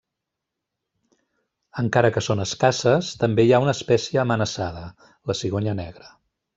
[1.83, 4.87] Encara que són escasses, també hi ha una espècie amenaçada,
[5.33, 6.15] la cigonya negra.